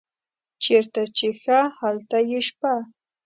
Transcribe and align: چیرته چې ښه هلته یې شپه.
چیرته 0.63 1.01
چې 1.17 1.27
ښه 1.41 1.59
هلته 1.79 2.17
یې 2.29 2.39
شپه. 2.47 2.73